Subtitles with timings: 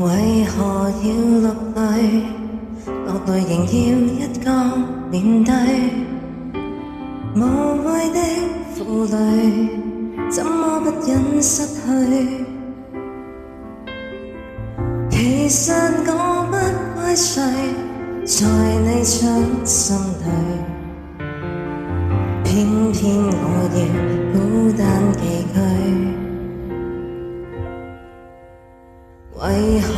[0.00, 1.12] 为何要
[1.42, 1.78] 落泪？
[3.04, 3.72] 落泪仍要
[4.16, 4.46] 一个
[5.10, 5.52] 面对，
[7.36, 7.38] 无
[7.84, 8.18] 谓的
[8.74, 9.14] 负累，
[10.30, 11.78] 怎么不忍失去？
[15.10, 15.70] 其实
[16.06, 16.10] 我
[16.50, 16.52] 不
[16.98, 17.42] 怪谁，
[18.24, 19.20] 在你掌
[19.66, 20.24] 心里，
[22.42, 23.34] 偏偏我
[23.74, 23.78] 要
[29.38, 29.92] 为何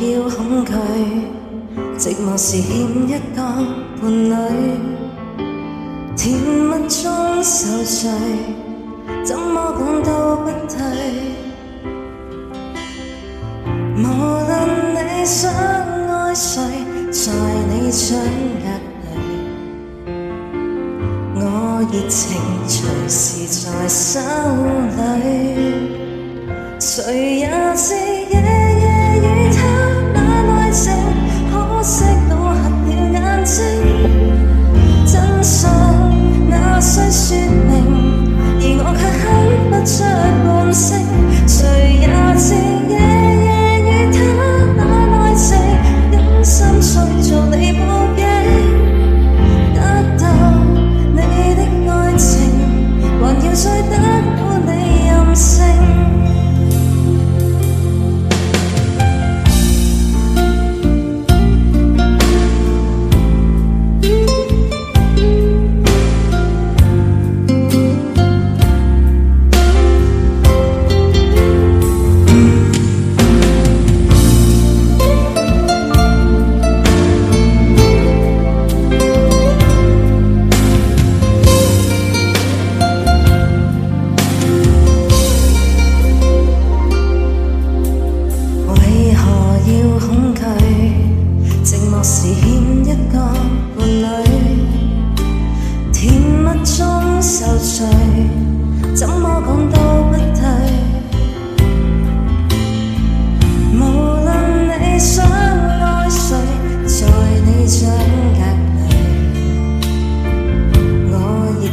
[0.00, 0.72] 要恐惧？
[1.98, 2.68] 寂寞时欠
[3.06, 3.14] 一个
[4.00, 4.32] 伴侣，
[6.16, 7.04] 甜蜜中
[7.42, 8.10] 受罪，
[9.24, 10.76] 怎么讲都不对。
[13.96, 14.50] 无论
[14.94, 16.60] 你想爱谁，
[17.12, 17.32] 在
[17.68, 18.66] 你掌握
[20.06, 20.08] 里，
[21.36, 21.42] 我
[21.92, 22.76] 热情随
[23.08, 24.20] 时在手
[24.96, 25.28] 里，
[26.80, 28.57] 谁也知。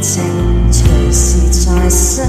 [0.00, 0.22] 情
[0.72, 2.24] 随时在心